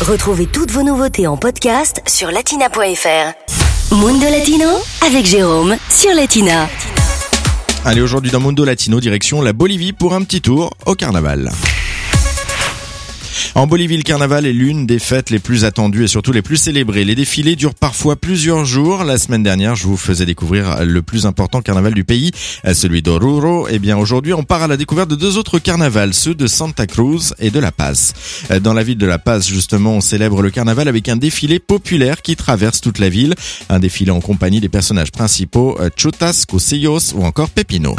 [0.00, 3.94] Retrouvez toutes vos nouveautés en podcast sur latina.fr.
[3.94, 4.66] Mundo Latino
[5.06, 6.70] avec Jérôme sur Latina.
[7.84, 11.50] Allez, aujourd'hui dans Mundo Latino, direction la Bolivie pour un petit tour au carnaval.
[13.54, 16.56] En Bolivie, le carnaval est l'une des fêtes les plus attendues et surtout les plus
[16.56, 17.04] célébrées.
[17.04, 19.04] Les défilés durent parfois plusieurs jours.
[19.04, 22.32] La semaine dernière, je vous faisais découvrir le plus important carnaval du pays,
[22.72, 23.68] celui d'Oruro.
[23.68, 26.46] Et eh bien aujourd'hui, on part à la découverte de deux autres carnavals, ceux de
[26.46, 28.12] Santa Cruz et de La Paz.
[28.62, 32.22] Dans la ville de La Paz, justement, on célèbre le carnaval avec un défilé populaire
[32.22, 33.34] qui traverse toute la ville.
[33.68, 37.96] Un défilé en compagnie des personnages principaux, Chutas, Cusillos ou encore Pepino.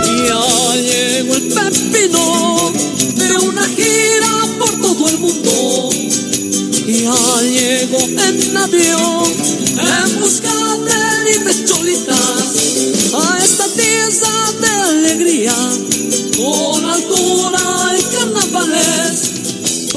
[8.04, 9.23] En avión
[9.78, 11.10] en busca de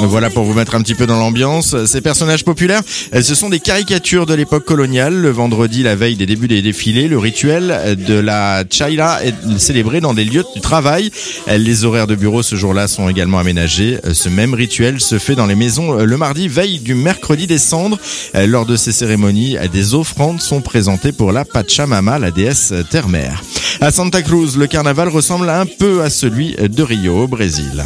[0.07, 1.75] Voilà pour vous mettre un petit peu dans l'ambiance.
[1.87, 2.83] Ces personnages populaires,
[3.13, 5.15] ce sont des caricatures de l'époque coloniale.
[5.15, 10.01] Le vendredi, la veille des débuts des défilés, le rituel de la chaira est célébré
[10.01, 11.11] dans des lieux de travail.
[11.49, 13.99] Les horaires de bureau ce jour-là sont également aménagés.
[14.13, 17.99] Ce même rituel se fait dans les maisons le mardi, veille du mercredi des cendres.
[18.35, 23.43] Lors de ces cérémonies, des offrandes sont présentées pour la Pachamama, la déesse terre-mère.
[23.81, 27.85] À Santa Cruz, le carnaval ressemble un peu à celui de Rio au Brésil.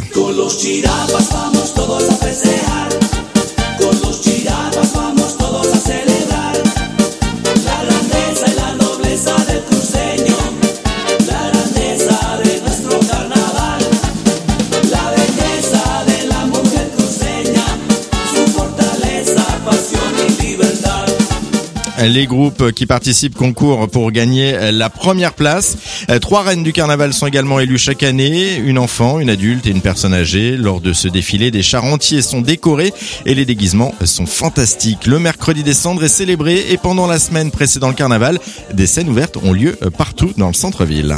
[22.01, 25.77] Les groupes qui participent concourent pour gagner la première place.
[26.21, 29.81] Trois reines du carnaval sont également élues chaque année, une enfant, une adulte et une
[29.81, 30.55] personne âgée.
[30.55, 32.93] Lors de ce défilé, des chars entiers sont décorés
[33.25, 35.07] et les déguisements sont fantastiques.
[35.07, 38.39] Le mercredi des cendres est célébré et pendant la semaine précédant le carnaval,
[38.73, 41.17] des scènes ouvertes ont lieu partout dans le centre-ville.